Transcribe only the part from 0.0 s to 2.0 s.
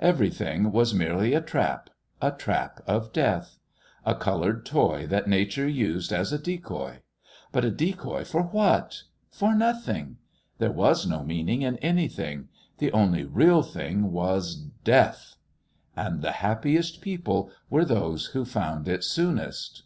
Everything was merely a trap